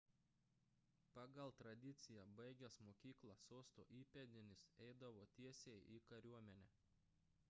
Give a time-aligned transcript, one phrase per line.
[1.15, 6.71] pagal tradiciją baigęs mokyką sosto įpėdinis eidavo tiesiai į kariuomenę